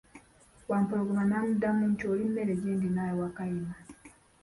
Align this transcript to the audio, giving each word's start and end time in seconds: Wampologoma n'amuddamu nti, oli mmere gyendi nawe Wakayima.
Wampologoma 0.69 1.23
n'amuddamu 1.25 1.83
nti, 1.91 2.03
oli 2.11 2.23
mmere 2.29 2.51
gyendi 2.61 2.87
nawe 2.95 3.13
Wakayima. 3.21 3.75